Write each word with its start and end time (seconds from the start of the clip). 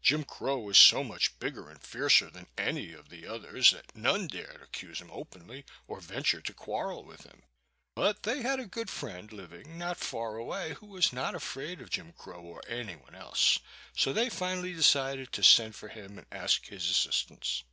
Jim 0.00 0.22
Crow 0.22 0.58
was 0.60 0.78
so 0.78 1.02
much 1.02 1.36
bigger 1.40 1.68
and 1.68 1.82
fiercer 1.82 2.30
than 2.30 2.46
any 2.56 2.92
of 2.92 3.08
the 3.08 3.26
others 3.26 3.72
that 3.72 3.96
none 3.96 4.28
dared 4.28 4.62
accuse 4.62 5.00
him 5.00 5.10
openly 5.12 5.64
or 5.88 5.98
venture 6.00 6.40
to 6.40 6.54
quarrel 6.54 7.02
with 7.02 7.24
him; 7.24 7.42
but 7.96 8.22
they 8.22 8.42
had 8.42 8.60
a 8.60 8.64
good 8.66 8.88
friend 8.88 9.32
living 9.32 9.76
not 9.76 9.96
far 9.96 10.36
away 10.36 10.74
who 10.74 10.86
was 10.86 11.12
not 11.12 11.34
afraid 11.34 11.80
of 11.80 11.90
Jim 11.90 12.12
Crow 12.12 12.42
or 12.42 12.62
any 12.68 12.94
one 12.94 13.16
else, 13.16 13.58
so 13.92 14.12
they 14.12 14.28
finally 14.30 14.72
decided 14.72 15.32
to 15.32 15.42
send 15.42 15.74
for 15.74 15.88
him 15.88 16.16
and 16.16 16.28
ask 16.30 16.68
his 16.68 16.88
assistance. 16.88 17.64